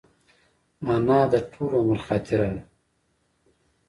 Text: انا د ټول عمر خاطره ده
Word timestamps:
انا 0.95 1.19
د 1.31 1.33
ټول 1.51 1.71
عمر 1.81 1.99
خاطره 2.07 2.47
ده 2.53 2.61